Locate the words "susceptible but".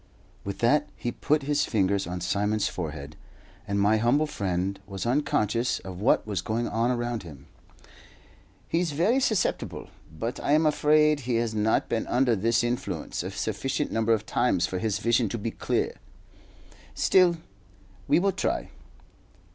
9.19-10.39